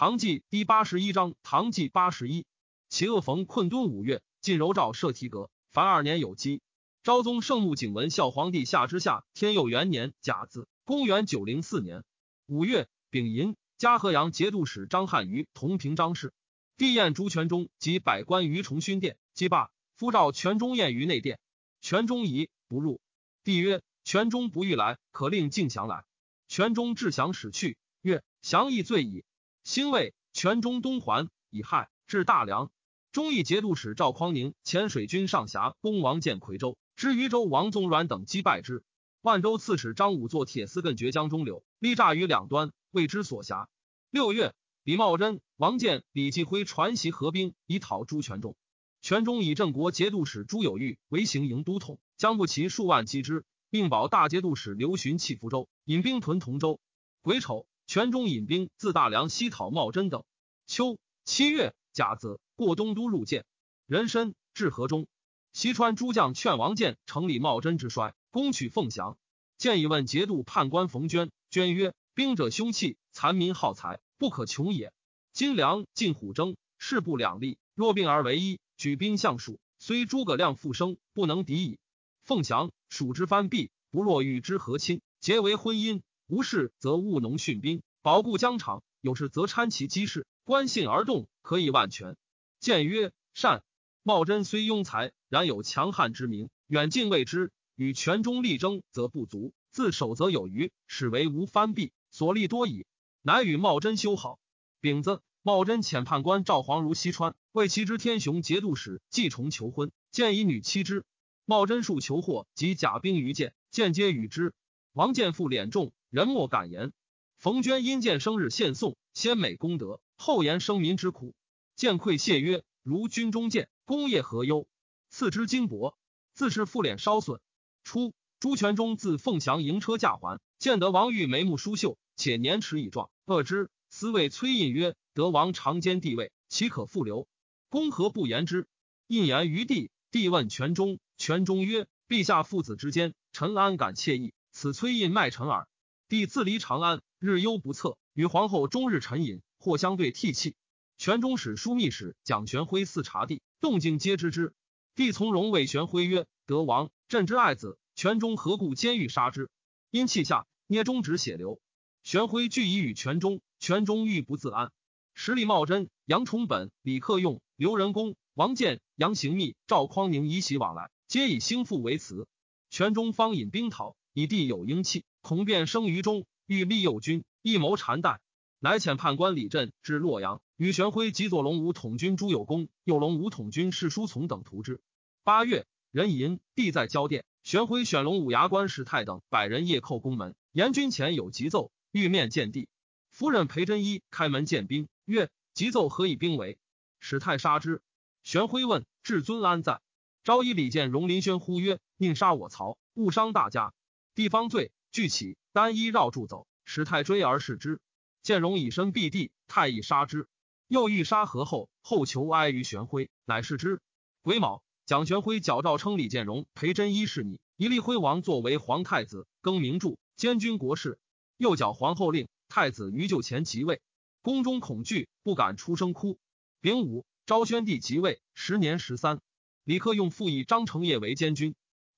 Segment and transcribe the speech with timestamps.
[0.00, 2.46] 唐纪第八十一章，唐纪八十一。
[2.88, 5.50] 其恶逢困敦五月，晋柔诏设提阁。
[5.72, 6.62] 凡二年有基。
[7.02, 12.02] 昭宗圣穆景文孝皇帝下之下，天佑元年甲子，公元九零四年
[12.46, 16.32] 五月丙寅，嘉禾阳节度使张汉于同平章事。
[16.78, 19.70] 帝宴朱全忠及百官于崇勋殿，祭罢。
[19.96, 21.38] 夫召全忠宴于内殿，
[21.82, 23.02] 全忠疑不入。
[23.44, 26.06] 帝曰：“全忠不欲来，可令敬祥来。”
[26.48, 29.24] 全忠至祥使去，曰：“祥亦醉矣。”
[29.70, 32.72] 兴魏全中东环以害至大梁，
[33.12, 38.82] 忠义节度使赵匡宁遣水军上峡攻王建夔州，知渝州王宗阮等击败之。
[39.20, 43.68] 万州刺史张武作铁丝艮绝江中流，立栅于两端，为之所辖。
[44.10, 48.56] 六月，李茂贞、王建、李继辉传檄合兵以讨朱全忠。
[49.00, 56.80] 全忠以郑国节度使朱有玉为行营都统，将不齐数万击之，并保大节度使刘询弃福州，引兵屯同州。
[57.22, 57.68] 癸丑。
[57.90, 60.22] 全中引兵自大梁西讨茂贞等。
[60.64, 63.44] 秋七月甲子，过东都入见，
[63.84, 65.08] 人参至河中。
[65.52, 69.18] 西川诸将劝王建成立茂贞之衰，攻取凤翔。
[69.58, 74.92] 建以问节度判官冯娟，娟曰：“兵者凶器，残民耗财，不可穷也。
[75.32, 81.80] 今梁晋虎争，势不两立，若并而为一，举兵相属，虽诸葛亮复生，不能敌矣。
[82.22, 92.16] 凤翔蜀之藩蔽，不若与之和亲，结为婚姻。”无事则务农训兵，保固疆场；有事则参其机事，观信而动，可以万全。
[92.58, 93.62] 谏曰：善。
[94.02, 97.52] 茂贞虽庸才，然有强悍之名，远近谓之。
[97.76, 102.86] 与权中力争，则不足；自守则有余，使为无藩蔽，所立多矣。
[103.20, 104.38] 乃与茂贞修好。
[104.80, 111.04] 丙子，茂贞遣判官赵黄如西川，为其之天雄节度使季崇求婚，见以女妻之。
[111.44, 114.54] 茂贞数求获，及甲兵于见，间接与之。
[114.94, 115.92] 王建父敛重。
[116.08, 116.92] 人莫敢言。
[117.40, 121.34] 冯娟因见生日献颂，先美功德，后言生民之苦。
[121.74, 124.68] 见愧谢曰：“如军中见，功业何忧？”
[125.08, 125.94] 赐之金帛，
[126.34, 127.40] 自是复敛稍损。
[127.82, 133.70] 初，朱全忠自凤翔迎车驾还，见得王玉眉目疏秀，且年齿已壮，恶之。
[133.88, 137.26] 思谓崔胤曰：“得王长兼帝位，岂可复留？
[137.70, 138.68] 公何不言之？”
[139.08, 139.90] 胤言于帝。
[140.10, 144.34] 帝问全忠，全忠曰：“陛下父子之间，臣安敢惬意？
[144.52, 145.66] 此崔胤卖臣耳。”
[146.06, 150.54] 帝自离长安，日忧不测，与皇后终日沉饮，或相对涕泣。
[150.96, 154.54] 权中使枢密使蒋玄辉四察帝，动静皆知之。
[154.94, 159.50] 帝从容谓玄辉曰：“德王，朕之爱子，权中何故监狱杀之？”
[159.92, 161.60] 因泣下，捏中指血流。
[162.02, 164.72] 玄辉俱以与权中，权中欲不自安。
[165.12, 172.26] 实力茂贞、杨崇本、李克用、刘仁恭、王建、杨行密、赵匡宁以喜往来，皆以兴复为辞。
[172.70, 175.04] 权中方引兵讨，以帝有英气。
[175.20, 178.18] 恐变生于中，欲立右军，一谋缠带，
[178.58, 184.80] 乃遣判官李振至洛阳，与玄辉及左龙武统军朱有功、右龙武统军士书从等图之。
[185.22, 192.68] 八月，壬寅，帝在交殿，玄辉选龙武牙关史泰等百人夜叩宫门，言军前有急奏，欲面见帝。
[193.12, 196.58] 夫人裴真一开门见兵，曰：“急奏何以兵为？”
[196.98, 197.80] 史泰杀之。
[198.24, 199.80] 玄辉问：“至尊安在？”
[200.24, 203.72] 昭以李建荣林轩呼曰：“宁杀我曹，勿伤大家。”
[204.16, 204.72] 地方罪。
[204.92, 207.80] 俱起，单衣绕柱走，使太追而视之。
[208.22, 210.26] 建荣以身避地，太亦杀之。
[210.66, 213.80] 又欲杀何后，后求哀于玄辉，乃是之。
[214.22, 220.98] 癸卯，蒋玄辉矫诏称李建荣、裴真一是逆，以立辉王作为皇太子，更名著，监军国事。
[221.36, 223.80] 又剿皇后令，太子于就前即位，
[224.22, 226.18] 宫中恐惧，不敢出声哭。
[226.60, 229.20] 丙午，昭宣帝即位，时年十三。
[229.62, 231.54] 李克用复以张承业为监军，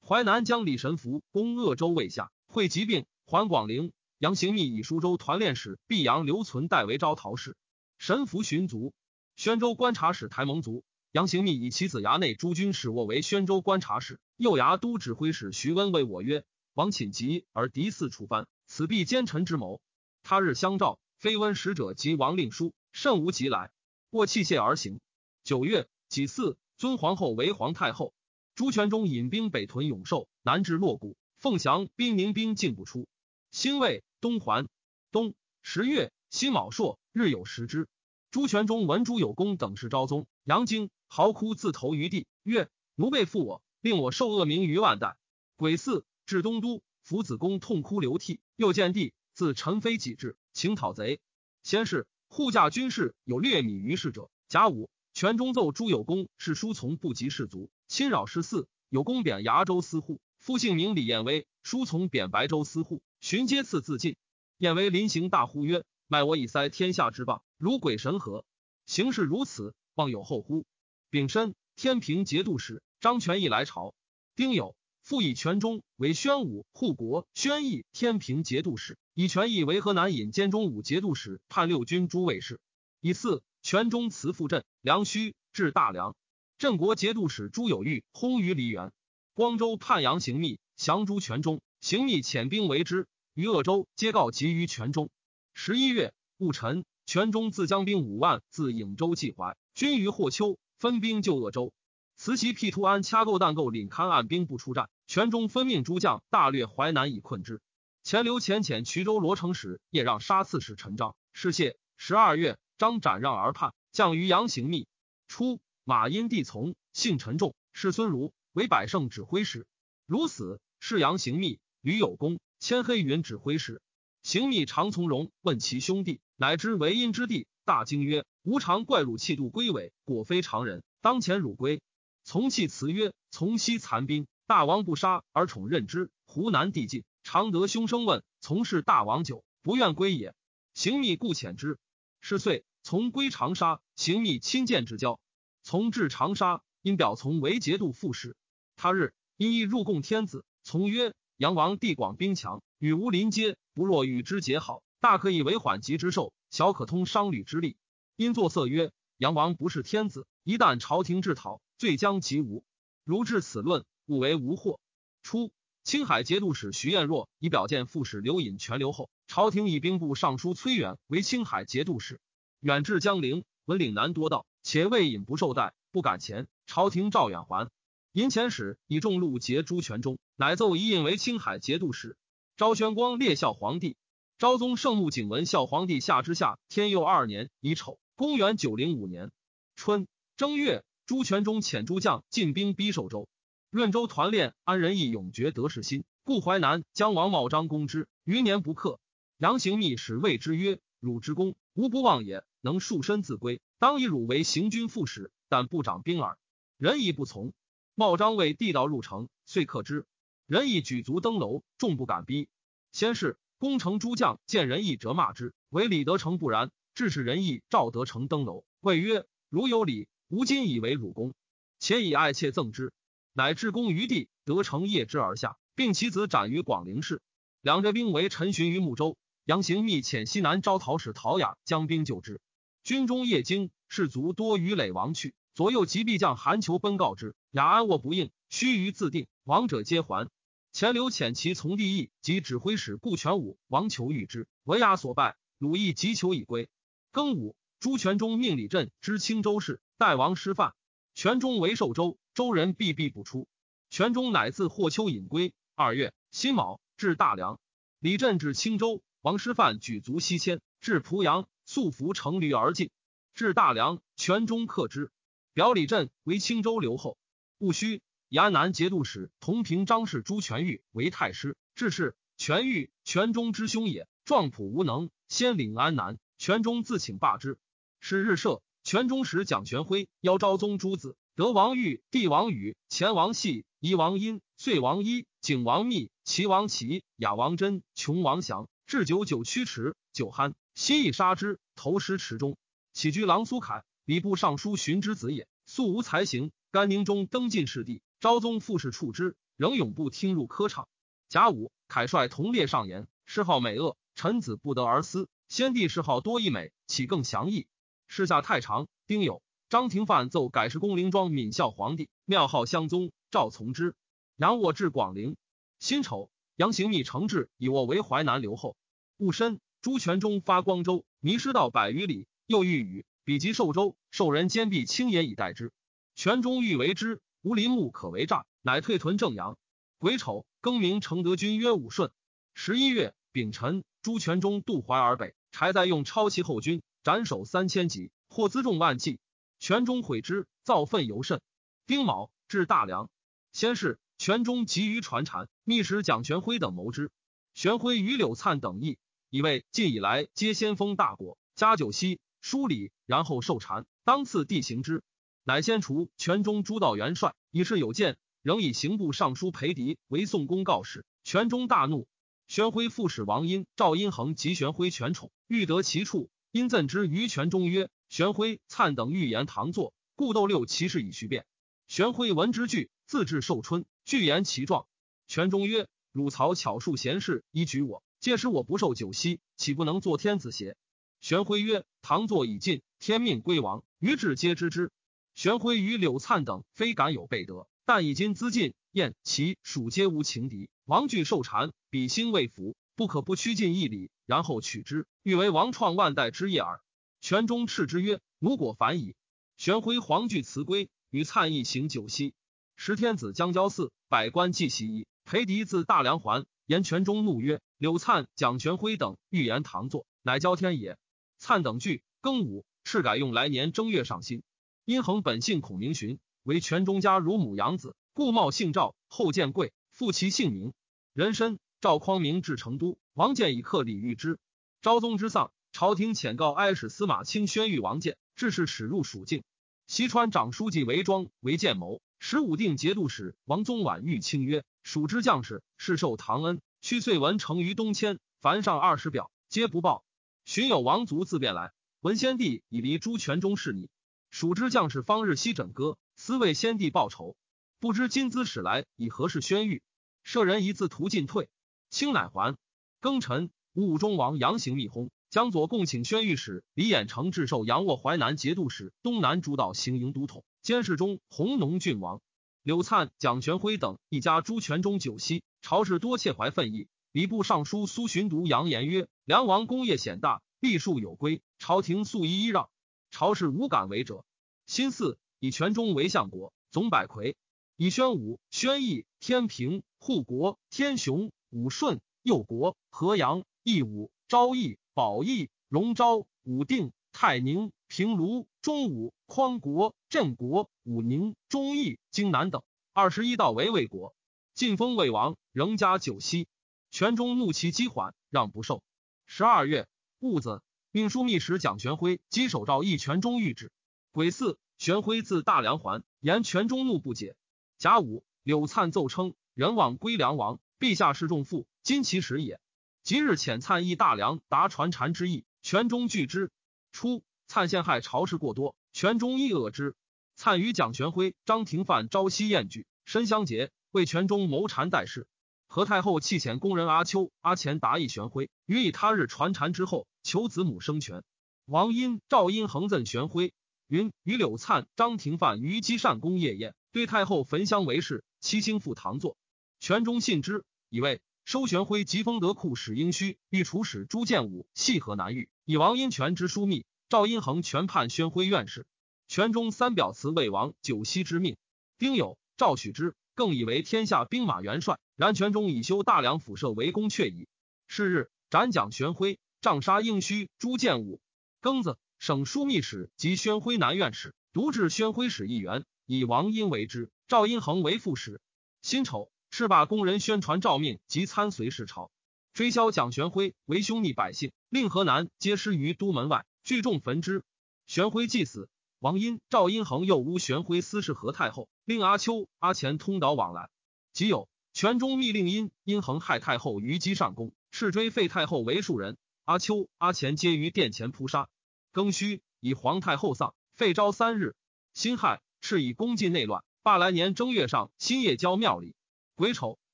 [0.06, 2.30] 淮南将李神福攻鄂州未下。
[2.52, 3.92] 会疾病，还广陵。
[4.18, 7.56] 杨行密以舒州团练使毕阳留存代为招讨使。
[7.96, 8.92] 神符寻族。
[9.36, 10.84] 宣州观察使台蒙族。
[11.12, 14.20] 杨行密以其子衙内诸军使我为宣州观察使。
[14.36, 19.80] 右牙都指挥使徐温为我曰：“王寝疾而敌四处藩，此必奸臣之谋。”
[20.22, 23.70] 他日相召，非温使者及王令书，甚无疾来。
[24.10, 25.00] 握器械而行。
[25.42, 28.12] 九月己巳，尊皇后为皇太后。
[28.54, 31.16] 朱全忠引兵北屯永寿，南至洛谷。
[31.42, 33.08] 凤翔兵宁兵进不出，
[33.50, 34.68] 兴魏东还。
[35.10, 37.88] 冬十月辛卯朔，日有食之。
[38.30, 45.16] 朱全忠闻朱有功等是昭宗，杨京嚎哭自投于地，曰：“奴辈负我，令我受恶名于万代。”
[45.58, 48.38] 癸巳，至东都，夫子宫痛哭流涕。
[48.54, 51.18] 又见帝，自陈妃己至，请讨贼。
[51.64, 54.30] 先是，护驾军士有略米于事者。
[54.46, 60.20] 甲午，全中奏朱有功是书从不及士卒，侵扰十四，有功贬崖州司户。
[60.42, 64.16] 夫姓名李彦威，书从贬白州司户，寻阶次自尽。
[64.58, 68.44] 彦威临行大呼曰：“卖我以塞天下之棒，如鬼神何，
[68.84, 70.66] 行事如此，望有后乎？
[71.10, 73.94] 丙申，天平节度使张权义来朝。
[74.34, 82.58] 丁酉，复以权中为宣武护国宣义天平节度使，以权义为河南尹兼中武节度使，判六军诸卫士。
[83.00, 86.16] 以四，权中辞赴镇梁虚，至大梁。
[86.58, 88.90] 镇国节度使朱有玉薨于梨园。
[89.34, 95.08] 光州判杨行密降诸权中，行密遣兵围之，于鄂州皆告急于权中。
[95.54, 96.84] 十一月戊辰。
[97.04, 101.72] 全中自将兵五万自颍州济淮，军于霍丘，分兵救鄂州。
[102.16, 104.88] 慈禧辟突安掐构弹构领勘按兵不出战。
[105.08, 107.60] 全中分命诸将大略淮南以困之。
[108.04, 111.76] 前刘遣遣衢州罗城使夜让杀刺史陈章，是谢。
[111.96, 114.86] 十二月，张斩让而叛，降于阳行密。
[115.26, 119.66] 初，马殷弟从，姓陈重，世孙儒为百胜指挥使。
[120.06, 123.80] 如死，是阳行密，吕有功，迁黑云指挥使。
[124.22, 126.20] 行密常从容，问其兄弟。
[126.36, 130.82] 乃知为阴之地，大惊曰：“吾常怪汝气度归尾，果非常人。
[131.00, 131.80] 当前汝归。”
[132.24, 136.10] 从弃辞曰：“从西残兵，大王不杀而宠任之。
[136.24, 140.34] 湖南地尽，常得凶声问，从事大王久，不愿归也。
[140.74, 141.78] 行密故遣之。
[142.20, 145.18] 是岁，从归长沙，行密亲见之交。
[145.62, 148.36] 从至长沙，因表从为节度副使。
[148.82, 150.44] 他日，因亦入贡天子。
[150.64, 157.76] 从曰：“杨王地广兵强，与吾邻接，不若与之结好。”大可以为缓急之寿，小可通商旅之利。
[158.16, 162.64] 因作色曰：“杨王不是天子，一旦朝廷制讨，罪将及吾。
[163.04, 164.80] 如至此论，勿为无祸。”
[165.22, 165.52] 初，
[165.84, 172.20] 青海节度使徐彦若以表见副使刘隐全留后，朝廷以兵部尚书崔远为青海节度使。
[172.58, 176.48] 远至江陵，闻岭南多盗，且魏隐不受待，不敢前。
[176.66, 177.70] 朝廷召远还。
[178.12, 182.18] 银钱使以重禄节朱全忠，乃奏以印为青海节度使。
[182.58, 183.96] 昭宣光列孝皇帝。
[184.36, 189.30] 昭宗圣穆景文孝皇帝下之下天佑二年乙丑，公元九零五年
[189.76, 190.06] 春
[190.36, 193.28] 正月，朱全忠遣诸将进兵逼寿州。
[193.70, 199.00] 润州团练安仁义永绝得失心，故淮南将王茂章攻之，余年不克。
[199.38, 202.44] 杨行密使谓之曰：“汝之功，无不忘也。
[202.60, 206.36] 能束身自归，当以汝为行军副使，但不掌兵耳。”
[206.76, 207.54] 仁义不从。
[207.94, 210.06] 茂章为地道入城，遂克之。
[210.46, 212.48] 仁义举足登楼，众不敢逼。
[212.90, 213.36] 先是。
[213.58, 215.54] 攻城诸将见仁义，责骂之。
[215.68, 221.32] 唯李德成不然，致使仁义召德成登楼，谓曰：“如有礼，吾今以为汝功。”
[221.78, 222.92] 且以爱妾赠之，
[223.32, 224.28] 乃至公于地。
[224.44, 227.22] 德成谒之而下，并其子斩于广陵市。
[227.60, 232.40] 两浙兵为陈寻于睦州，杨行密遣西南招讨使陶雅将兵救之。
[232.82, 235.34] 军中夜惊，士卒多于垒亡去。
[235.54, 239.26] 左右急必将韩求奔告之，雅安卧不应，须臾自定。
[239.44, 240.30] 亡者皆还。
[240.72, 245.36] 钱刘遣其从弟义及指挥使顾全武、王求遇之，为雅所败。
[245.58, 246.70] 鲁义急求以归。
[247.12, 250.74] 庚午，朱全忠命李振知青州事，代王师范。
[251.14, 253.46] 全忠为寿州，州人必必不出。
[253.90, 255.52] 全忠乃自霍丘引归。
[255.74, 257.60] 二月辛卯，至大梁。
[257.98, 262.90] 李振至青州，王师范举足西迁，至濮阳，素服乘驴而进。
[263.34, 265.10] 至大梁，全忠克之。
[265.54, 267.16] 表李振为青州留后。
[267.58, 268.02] 戊戌。
[268.28, 272.16] 以安南节度使同平张氏朱全玉为太师，致仕。
[272.38, 276.18] 全玉全忠之兄也，壮朴无能，先领安南。
[276.38, 277.58] 全忠自请罢之。
[278.00, 292.56] 是日赦，全忠使蒋玄辉邀昭宗诸子，德王玉、帝王宇、前王系、夷王殷、遂王一、景王密、齐王齐、雅王真、穷王祥，置酒九曲池，酒酣，心意杀之，投尸池中。
[292.94, 296.50] 起居郎苏凯，礼部尚书荀之子也，素无才行。
[296.72, 298.02] 甘宁中登进士第。
[298.18, 300.88] 昭宗复视处之，仍永不听入科场。
[301.28, 305.28] 甲午，凯帅同列上言，谥号美恶，臣子不得而思。
[305.48, 307.68] 先帝谥号多义美，岂更详义？
[308.08, 308.88] 事下太长。
[309.06, 313.94] 丁酉，张廷范奏改世公陵庄闵孝皇帝，庙号襄宗，赵从之。
[314.36, 315.36] 杨卧至广陵。
[315.78, 318.76] 辛丑，杨行密承制，以卧为淮南留后。
[319.16, 325.72] 戊申，朱全忠发光州，迷失道百余里，又遇雨，比及寿州，受人坚壁青岩以待之。
[326.14, 327.20] 全中欲为之。
[327.42, 329.58] 无林木可为诈，乃退屯正阳。
[329.98, 332.12] 癸丑，更名承德军曰武顺。
[332.54, 339.18] 十一月丙辰，朱全忠渡淮而北，柴在用超其后军，斩首三千级，获辎重万骑。
[339.58, 341.40] 全忠悔之，造愤尤甚。
[341.84, 343.10] 丁卯，至大梁。
[343.52, 347.10] 先是，全忠急于传禅，密使蒋玄辉等谋之。
[347.54, 348.98] 玄辉与柳灿等议，
[349.30, 355.02] 以为近以来皆先锋大国，加九锡疏礼，然后受禅，当次地行之。
[355.44, 361.06] 乃先除全中诸道元帅，以示有见，仍以刑部尚书裴迪为宋公告使。
[361.24, 362.08] 全中大怒。
[362.48, 371.46] 玄辉副使王殷、赵殷衡及玄辉权宠，欲得其处，因赠之于权中曰：“玄辉、灿等预言唐作，故斗六骑士以徐变。”
[371.88, 374.86] 玄辉闻之惧，自至寿春，具言其状。
[375.28, 380.76] 权中曰：“汝曹巧术贤士，以举我，皆使我不受九锡，岂不能作天子邪？”
[381.22, 384.90] 玄辉曰：“唐作已尽，天命归王，于至皆知之。”
[385.36, 390.68] 玄辉与柳灿等非敢有备德，但以今资尽，燕、齐、蜀皆无情敌。
[390.84, 396.80] 王惧受禅，比心未服，不可不趋近一礼，然后取之，欲为王创万代之业耳。
[397.20, 399.14] 权中斥之曰：“如果反矣。”
[399.56, 402.34] 玄辉惶惧辞归，与灿一行九锡。
[402.74, 405.06] 十天子将交祀，百官祭席矣。
[405.24, 410.98] 裴迪自大梁还，言权中怒曰：“柳灿、蒋玄辉等欲言唐作，乃交天也。”
[411.42, 414.44] 灿等句，庚午，敕改用来年正月上新。
[414.84, 420.72] 殷衡本姓孔明询，为权中家乳母养子，故冒姓赵，后见贵，复其姓名。
[421.12, 424.38] 人参赵匡明至成都，王建以克李遇之。
[424.82, 429.42] 昭宗之丧，朝廷遣告哀使司马卿宣谕王建，致使使入蜀境。
[429.88, 440.04] 西川长书记韦庄为建谋，十五定节度使王宗婉谕卿曰：“蜀之将士，是受唐恩，屈遂文成于东迁，凡上二十表，皆不报。
[440.44, 443.88] 寻有王族自便来，文先帝以离朱权中事逆。”
[444.30, 447.36] 蜀之将士方日夕枕戈，思为先帝报仇，
[447.80, 449.82] 不知今兹使来以何事宣谕。
[450.22, 451.50] 舍人一字图进退，
[451.90, 452.56] 清乃还。
[453.02, 462.22] 庚辰，武中王杨行密薨，江左共请宣谕使李衍成致授杨沃淮南节度使、东南诸道行营都统、监视中弘农郡王。
[462.62, 466.88] 柳灿、蒋玄辉等一家朱权中九锡，朝士多切怀愤意。
[467.12, 472.70] 礼部尚书苏洵读扬言曰：“梁王功业显大，立数有归，朝廷素一一让。”
[473.12, 474.24] 朝士无敢为者。
[474.64, 477.34] 新四以权中为相国，总百魁；
[477.76, 492.62] 以宣武、宣义、天平、护国、天雄、武顺、右国、河阳、义武、昭义、宝义、荣昭、武定、泰宁、平卢、中武、匡国、镇国、武宁、忠义、荆南等
[492.94, 494.14] 二十一道为魏国，
[494.54, 496.46] 晋封魏王，仍加九锡。
[496.92, 498.84] 权中怒其积缓，让不受。
[499.24, 499.88] 十二月
[500.20, 500.62] 戊子。
[500.90, 503.72] 命枢密使蒋玄辉击手诏一权中谕旨。
[504.10, 507.34] 癸巳，玄辉自大梁还，言权中怒不解。
[507.78, 512.60] 甲午，柳灿奏称人往归梁王，陛下是重负，今其时也。
[513.02, 516.50] 即日遣灿诣大梁，达传禅之意，权中拒之。
[516.92, 519.96] 初，灿陷害朝事过多，权中亦恶之。
[520.36, 525.26] 灿与蒋玄辉、张廷范朝夕宴聚，深相结，为权中谋禅代事。
[525.74, 530.06] 何太后弃遣宫人阿丘、阿钱答议玄辉，予以他日传禅之后。
[530.22, 531.24] 求子母生权，
[531.64, 533.54] 王殷、赵殷恒赠玄辉
[533.88, 538.22] 云：与柳灿、张廷范于积善公夜宴，对太后焚香为誓。
[538.38, 539.38] 七星复唐作，
[539.80, 546.84] 权中信之，以为收玄辉及封德库使应虚，御厨使朱建武系河南狱，以王殷权之枢密。
[547.08, 548.84] 赵殷恒全判宣辉院士。
[549.26, 551.56] 权中三表辞魏王九锡之命。
[551.96, 554.98] 丁酉，赵许之，更以为天下兵马元帅。
[555.22, 557.46] 然权中以修大梁府舍为公阙矣。
[557.86, 559.38] 是日，斩蒋玄辉。
[559.60, 561.20] 杖杀应虚、朱建武，
[561.60, 568.40] 庚子，省枢密使及宣徽南院使独置宣徽使一员，以王殷为之，赵殷衡为副使。
[568.80, 572.10] 辛丑，是罢工人宣传诏命及参随侍朝，
[572.52, 577.44] 追销蒋玄辉为凶逆百姓，令河南皆失于都门外，聚众焚之。
[577.86, 583.70] 玄辉既死，王殷、赵殷衡又诬玄辉私事何太后，令阿丘、阿钱通导往来。
[584.12, 589.18] 即有权中密令殷、殷衡害太后于姬上宫，斥追废太后为庶人。
[589.44, 591.50] 阿丘、阿钱皆于殿前扑杀。
[591.92, 594.56] 庚戌，以皇太后丧，废昭三日。
[594.94, 596.64] 辛亥，是以宫禁内乱。
[596.82, 598.94] 罢来年正月上，新夜交庙里。
[599.34, 599.78] 癸丑，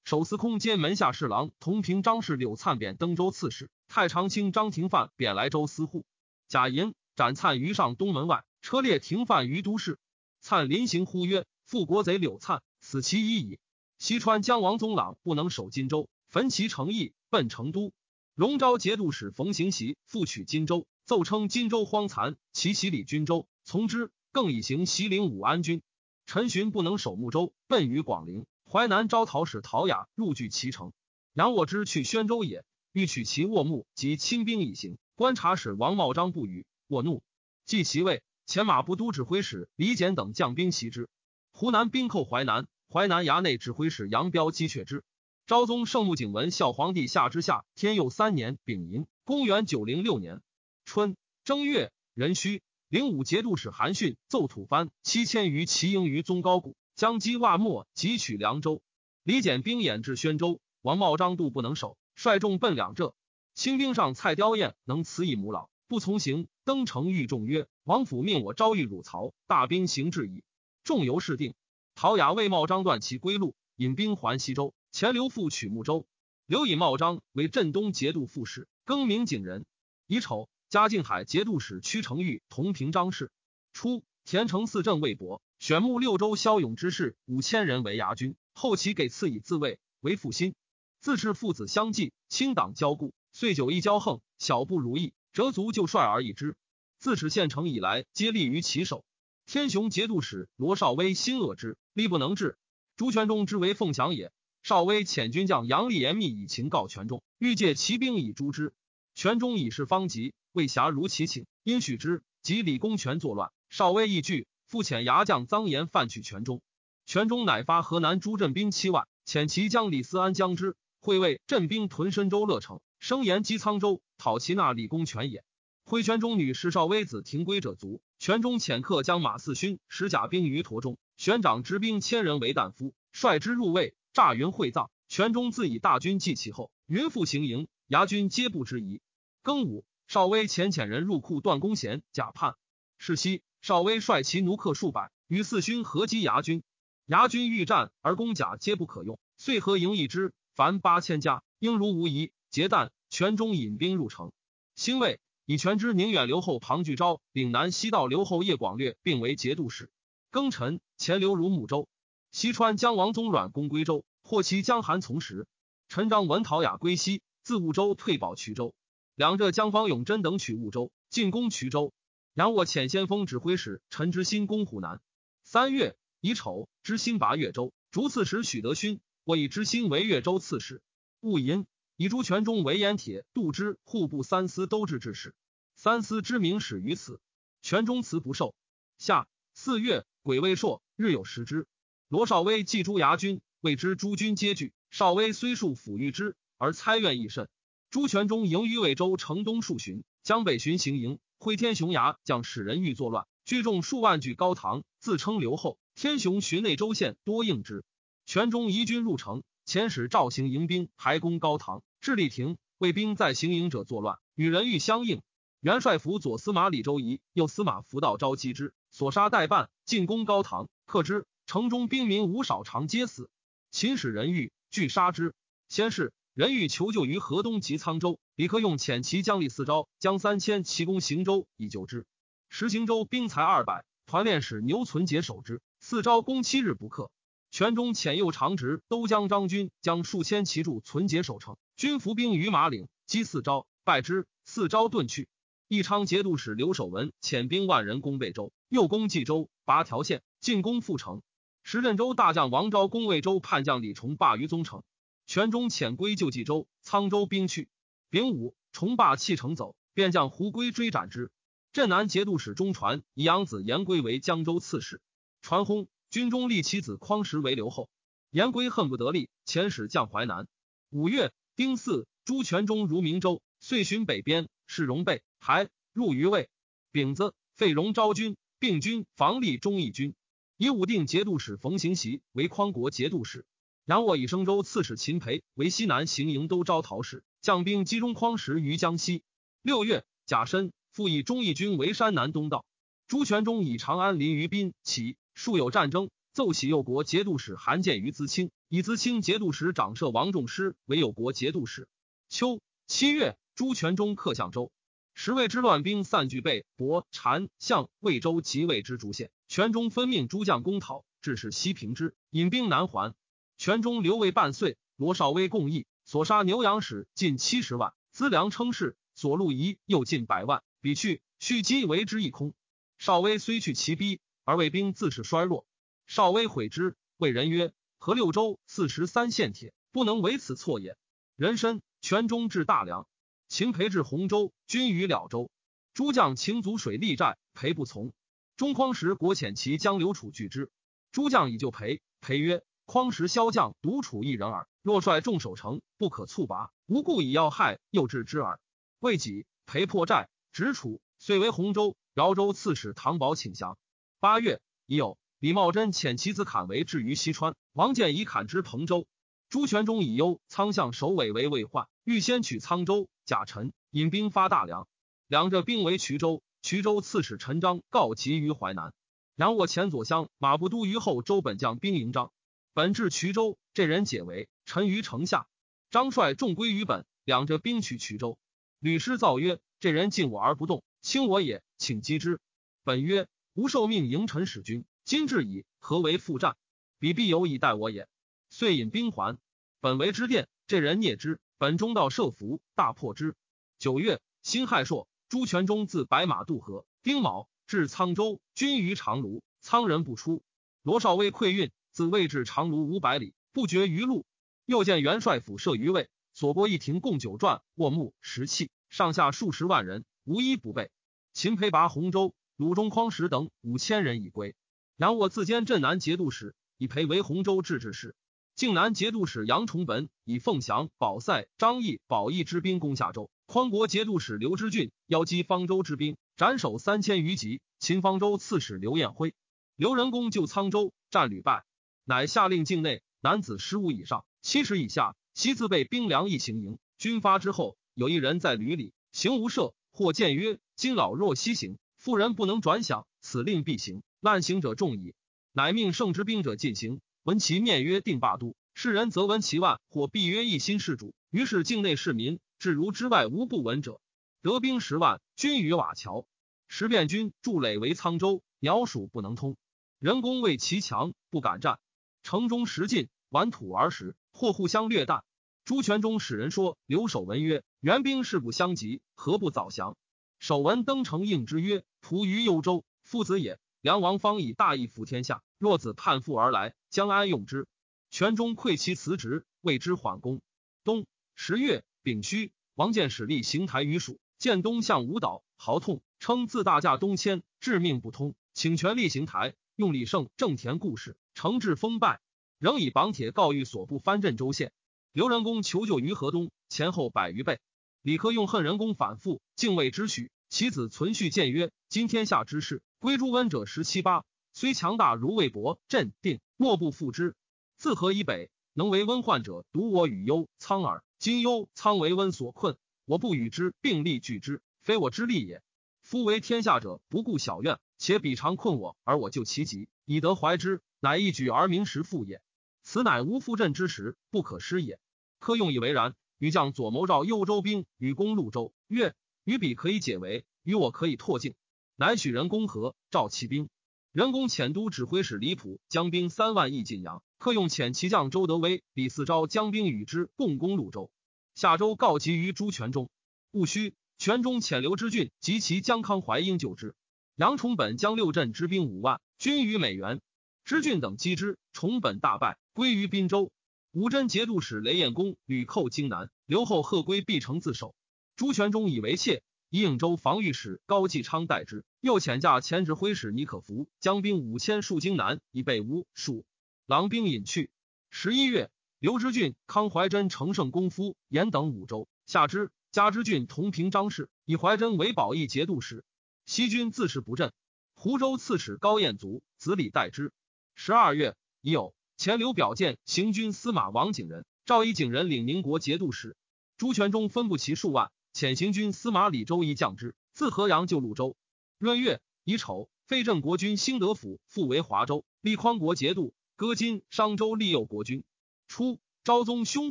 [0.05, 3.71] 守司空兼门下侍郎同平张氏柳灿贬登州刺史。
[3.89, 6.07] 太常卿张廷范贬莱州司户。
[6.47, 9.99] 贾寅斩灿于上东门外，车裂廷范于都市。
[10.41, 13.59] 灿临行呼曰：“复国贼柳灿，死其一矣。”
[13.99, 17.93] 西川将王宗朗不能守荆州，焚其城邑，奔成都。
[18.35, 24.11] 荣昭节度使冯行喜复取荆州，奏称荆州荒残，其袭李军州，从之。
[24.31, 25.83] 更以行袭领武安军。
[26.27, 28.47] 陈寻不能守睦州，奔于广陵。
[28.71, 30.93] 淮南招讨使陶雅入据其城。
[31.33, 34.99] 杨沃之去宣州也，欲取其卧木及亲兵以行。
[35.15, 37.23] 观察使王茂章不与，沃怒，
[37.65, 38.23] 继其位。
[38.47, 41.09] 前马步都指挥使李简等将兵袭之。
[41.51, 45.05] 湖南兵寇淮南，淮南衙内指挥使杨彪击却之。
[45.47, 50.41] 昭宗圣穆景文孝皇帝下之下天佑三年丙寅，公元九零六年
[50.85, 58.81] 春正月壬戌，灵武节度使韩逊奏吐蕃七千余骑营于宗高谷，将击瓦莫，急取凉州。
[59.23, 63.15] 李简兵掩至宣州，王茂章度不能守，率众奔两浙。
[63.55, 66.49] 清兵上蔡雕燕能辞以母老，不从行。
[66.65, 70.43] 登城欲众曰：“王府命我招谕汝曹，大兵行至矣。”
[70.85, 71.55] 众由是定。
[72.01, 74.73] 陶雅为茂章断其归路，引兵还西州。
[74.93, 76.07] 前刘复取睦州，
[76.47, 79.67] 刘以茂章为镇东节度副使，更名景仁。
[80.07, 83.33] 乙丑，嘉靖海节度使屈成玉同平章事。
[83.73, 90.55] 初，田城四镇魏博选募六州骁勇之士五千人为牙军，后其给赐以自卫，为复心。
[91.01, 96.55] 自是父子相继，亲党交故，遂久一骄横，小不如意，折足就率而已之。
[97.01, 99.05] 自始县城以来，皆立于其手。
[99.51, 102.59] 天雄节度使罗绍威心恶之，力不能治。
[102.99, 104.31] 朱全忠之为凤翔也。
[104.63, 108.75] 绍威遣军将杨立严密以情告全忠，欲借骑兵以诛之。
[109.15, 112.23] 全忠以是方急，未暇如其请，因许之。
[112.43, 116.61] 及李公权作乱，绍威亦惧，复遣牙将臧延犯取全忠。
[117.07, 120.77] 全忠乃发河南诸镇兵七万，遣其将李思安将之。
[121.01, 125.43] 会为镇兵屯深州乐城，声言击沧州，讨其纳李公权也。
[125.87, 134.91] 挥全忠女是少威子廷归者卒，全忠遣客将马四勋使甲兵于驼中，玄长执兵千人为旦夫，率之入魏，诈云会葬。
[135.09, 139.01] 全忠自以大军继其后，云复行营，牙军皆不知疑。
[139.43, 142.57] 庚午，少威遣遣人入库断弓弦，假叛。
[142.99, 146.63] 是夕，少威率其奴客数百，与四勋合击牙军。
[147.07, 150.35] 牙军欲战，而弓甲皆不可用，遂合营一之。
[150.55, 152.33] 凡八千家，应如无疑。
[152.51, 154.33] 结旦，全中引兵入城。
[154.75, 155.21] 兴魏
[155.51, 159.91] 以权知宁远留后庞巨昭、岭南西道留后叶广略并为节度使。
[160.31, 161.89] 庚辰，前留如睦州。
[162.31, 165.47] 西川将王宗阮攻归州，获其江韩从时。
[165.89, 168.75] 陈章文陶雅归西，自婺州退保衢州。
[169.15, 171.95] 两浙江方永贞等取婺州，进攻衢州。
[172.35, 175.01] 杨沃遣先锋指挥使陈之新攻湖南。
[175.45, 179.01] 三月乙丑，知新拔越州，逐刺史许德勋。
[179.25, 180.83] 我以知心为越州刺史，
[181.21, 181.65] 戊寅
[182.01, 185.35] 以朱全忠为盐铁、杜之户部三司都制之事。
[185.75, 187.21] 三司之名始于此。
[187.61, 188.55] 全忠辞不受。
[188.99, 191.67] 夏四月，癸未朔，日有食之。
[192.07, 194.73] 罗绍威继朱牙军，谓之诸军皆惧。
[194.91, 197.49] 绍威虽数抚御之，而猜怨亦甚。
[197.91, 205.81] 朱全忠营于魏州城东数旬，江北巡行营，挥天雄牙将使人欲作乱，聚众数万据高堂，自称刘后。
[205.97, 207.85] 天雄巡内州县多应之。
[208.25, 215.21] 全中移军入城，遣使赵行迎兵排攻高唐，智力亭卫兵在行营者作乱，与人欲相应。
[215.61, 221.27] 元帅府左司马李周仪、右司马福道招击之，所杀待办，进攻高唐，克之。
[221.45, 223.29] 城中兵民无少，常皆死。
[223.71, 225.35] 秦使人欲拒杀之。
[225.69, 232.07] 先是，人欲求救于河东及沧州，李克用遣其将领四招将三千骑攻行州以救之。
[232.49, 237.11] 时行州兵才二百，团练使牛存节守之，四招攻七日不克。
[237.51, 244.27] 全中遣右长直都将张军将数千骑驻存节守城，军伏兵于马岭，击四招，败之。
[244.45, 245.29] 四招遁去。
[245.69, 251.23] 义昌节度使刘守文遣兵万人攻魏州，又攻冀州，拔条县，进攻阜城。
[251.63, 254.83] 时任州大将王昭攻魏州叛将李崇霸于宗城，
[255.25, 257.69] 全中遣归救冀州，沧州兵去。
[258.11, 261.31] 丙午，崇霸弃城走，便将胡归追斩之。
[261.73, 265.01] 镇南节度使中传以养子严归为江州刺史，
[265.43, 265.87] 传轰。
[266.11, 267.89] 军中立其子匡时为留后，
[268.31, 270.49] 严归恨不得立，遣使降淮南。
[270.91, 276.49] 五月丁巳，朱全忠如明州，遂寻北边，是荣备还入于魏。
[276.93, 280.15] 丙子，费荣昭君，并军防立忠义军，
[280.57, 283.45] 以武定节度使冯行习为匡国节度使。
[283.87, 289.25] 杨沃以升州刺史秦培为西南行营都招讨使，将兵击中匡时于江西。
[289.61, 292.65] 六月甲申，复以忠义军为山南东道。
[293.09, 295.17] 朱全忠以长安临于滨起。
[295.35, 301.89] 数有战争，奏喜右国节度使韩建于资清，以资清节度使掌摄王仲师为右国节度使。
[302.29, 304.71] 秋七月，朱全忠克相州，
[305.15, 309.31] 十魏之乱兵散聚备博禅相魏州及魏之主县。
[309.49, 313.15] 全忠分命诸将攻讨，致使西平之，引兵南还。
[313.57, 322.53] 全忠留卫半岁，罗绍威共议，所杀牛羊使近七十万，资粮称氏所路夷又近百万，彼去，蓄积为之一空。
[322.99, 324.21] 少威虽去其逼。
[324.45, 325.67] 而魏兵自是衰弱，
[326.07, 330.97] 少威悔之，谓人曰：“河六州四十三县铁，不能为此错也。”
[331.37, 333.07] 人参全中至大梁，
[333.49, 335.51] 秦培至洪州，军于了州。
[335.95, 338.13] 诸将秦阻水利寨，裴不从。
[338.57, 340.71] 中匡时国遣其将刘楚拒之，
[341.13, 342.01] 诸将以救裴。
[342.21, 348.61] 裴曰：“匡时骁将独处一人耳，若率众守城，不可猝拔，无故以要害，又置之耳。”
[348.99, 353.79] 未几，裴破寨，直楚，遂为洪州、饶州刺史唐宝请降。
[354.19, 359.07] 八月，已有李茂贞遣其子侃为至于西川，王建以侃之彭州。
[359.49, 363.09] 朱全忠以忧沧相首尾为魏患，欲先取沧州。
[363.25, 364.89] 贾臣引兵发大梁。
[365.29, 368.93] 两浙兵为衢州，衢州刺史陈章告急于淮南。
[369.37, 372.33] 杨卧前左相马步都虞后周本将兵迎章，
[372.75, 375.47] 本至衢州，这人解围，陈于城下。
[375.89, 378.39] 张帅众归于本，两浙兵取衢州。
[378.81, 382.41] 吕师造曰：“这人敬我而不动，轻我也，请击之。”
[382.83, 386.59] 本曰：“吾受命迎陈使君，今至矣，何为复战？
[386.99, 388.07] 彼必有以待我也。”
[388.51, 389.39] 遂引兵还。
[389.81, 393.35] 本为之殿，这人聂之，本中道设伏，大破之。
[393.79, 397.49] 九月，辛亥朔，朱全忠自白马渡河，丁卯。
[397.67, 400.43] 至沧州，军于长卢，沧人不出。
[400.83, 404.27] 罗少尉溃运，自魏至长卢五百里，不绝于路。
[404.67, 410.91] 又见元帅府设于魏，所过一亭共九传，卧木石器，上下数十万人，无一不备。
[411.33, 414.55] 秦培拔洪州、鲁中匡石等五千人已归。
[414.99, 418.17] 杨卧自兼镇南节度使，以陪为洪州制置使。
[418.57, 423.31] 靖南节度使杨崇本以凤翔、保塞、张毅、保义之兵攻下州。
[423.47, 426.17] 匡国节度使刘知俊邀击方州之兵。
[426.37, 427.61] 斩首三千余级。
[427.79, 429.37] 秦方州刺史刘彦辉、
[429.77, 431.65] 刘仁恭救沧州，战屡败，
[432.03, 436.81] 乃下令境内男子十五以上、七十以下，悉自备兵粮一行营。
[436.99, 444.03] 军发之后，有一人在旅里行无赦，或谏曰：“今老弱西行，妇人不能转饷，此令必行。
[444.21, 445.15] 滥行者众矣。”
[445.53, 447.01] 乃命圣之兵者进行。
[447.25, 451.15] 闻其面曰定霸都，世人则闻其万，或必曰一心事主。
[451.31, 454.01] 于是境内市民至如之外无不闻者。
[454.41, 456.27] 得兵十万，军于瓦桥。
[456.69, 459.57] 时变军筑垒为沧州，鸟鼠不能通。
[459.99, 461.81] 人工为其强，不敢战。
[462.23, 465.25] 城中食尽，玩土而食，或互相掠啖。
[465.65, 469.99] 朱全忠使人说刘守文曰：“援兵势不相及，何不早降？”
[470.39, 473.59] 守文登城应之曰：“仆于幽州，父子也。
[473.89, 477.67] 梁王方以大义服天下，若子叛父而来，将安用之？”
[478.13, 480.43] 权中愧其辞职，谓之缓攻。
[480.85, 486.03] 冬十月丙戌，王建使立行台于蜀，建东向吴岛，豪痛。
[486.19, 492.21] 称自大驾东迁，致命不通，请权力行台，用李胜、郑田故事，惩治封败，
[492.59, 494.71] 仍以绑铁告谕所部藩镇州县。
[495.15, 497.59] 刘仁恭求救于河东，前后百余倍。
[498.03, 500.31] 李克用恨仁恭反复，敬畏之许。
[500.51, 507.37] 其子存续谏曰：“今天下之事，归诸温者十七八，虽强大如魏博、镇定，莫不复之。
[507.77, 511.05] 自河以北，能为温患者，独我与幽、苍耳。
[511.17, 515.63] 今幽、苍为温所困，我不与之并力拒之，非我之力也。”
[516.03, 522.43] 夫为天下者，不顾小怨，且彼常困我，而我救其急，以得怀之，乃一举而名实复也。
[522.83, 524.99] 此乃无复振之时，不可失也。
[525.39, 526.17] 柯用以为然。
[526.39, 531.55] 与将左谋召幽州兵与攻潞州，曰：与彼可以解围，与我可以拓境。
[532.01, 533.69] 乃许人攻河，召其兵。
[534.13, 537.25] 人公遣都指挥使李普将兵三万亿晋阳。
[537.39, 541.11] 柯用遣骑将周德威、李嗣昭将兵与之共攻潞州。
[541.57, 543.11] 下周告急于朱全忠，
[543.51, 543.95] 戊戌。
[544.17, 546.95] 全中遣刘知俊及其江康怀英救之。
[547.35, 550.21] 杨崇本将六镇之兵五万，军于美元。
[550.65, 553.51] 知俊等击之，崇本大败，归于滨州。
[553.91, 557.97] 吴真节度使雷彦公屡寇荆南，留后贺归必城自守。
[558.37, 561.85] 朱全忠以为妾，颍州防御使高继昌代之。
[562.01, 566.45] 又遣驾前指挥使尼可福将兵五千戍荆南，以备吴蜀。
[566.87, 567.71] 狼兵隐去。
[568.11, 572.71] 十一月，刘知俊、康怀真乘胜攻夫延等五州，下之。
[572.91, 576.05] 嘉之郡同平张氏以怀真为保义节度使，
[576.47, 577.53] 西军自是不振。
[577.95, 580.33] 湖州刺史高彦卒子李代之。
[580.75, 586.35] 十二月，已有前刘表见行军司马王景仁，赵以景仁领宁国节度使。
[586.79, 591.37] 朱全忠分布其数万，遣行军司马李周一将之，自河阳救潞州。
[591.81, 598.23] 闰月乙丑，废郑国君兴德府，复为华州，立匡国节度，割金商州立右国君。
[598.69, 599.91] 初，昭宗兄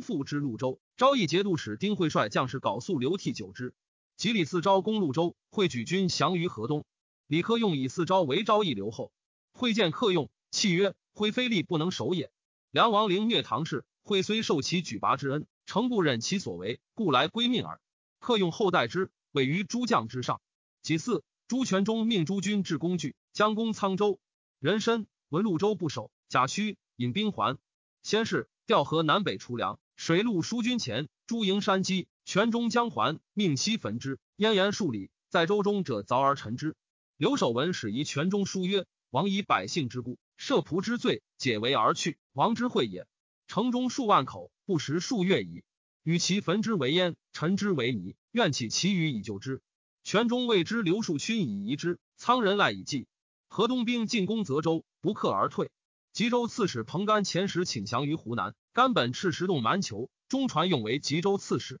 [0.00, 0.80] 父之潞州。
[0.96, 3.74] 昭义节度使丁会率将士缟素流涕久之。
[4.16, 6.86] 及李嗣昭攻潞州，会举军降于河东。
[7.26, 9.12] 李克用以嗣昭为昭义留后。
[9.52, 12.32] 会见克用，泣曰：“会非力不能守也。
[12.70, 17.78] 梁王陵虐唐氏，会虽受其举拔之恩，诚不忍其所为，故来归命耳。”
[18.18, 20.40] 克用后代之，委于诸将之上。
[20.82, 24.20] 其四，朱全忠命诸军至工具，将攻沧州。
[24.58, 27.58] 人参闻潞州不守，贾诩引兵还。
[28.02, 29.78] 先是，调河南北除粮。
[29.96, 34.18] 水陆疏军前，诸营山积，全中将还，命西焚之。
[34.36, 36.76] 燕言数里，在州中者凿而陈之。
[37.16, 43.08] 刘守文使夷全中书曰：“王以百姓之故，赦仆之罪，解围而去，王之惠也。
[43.48, 45.64] 城中数万口，不食数月矣。
[46.02, 49.60] 与其焚之为烟，陈之为泥，愿起其余以救之。
[50.04, 53.06] 泉中谓之刘树勋以遗之，苍人赖以济。
[53.48, 55.70] 河东兵进攻泽州，不克而退。
[56.12, 58.54] 吉州刺史彭干前时请降于湖南。
[58.72, 61.80] 甘本赤石洞蛮酋，中传用为吉州刺史。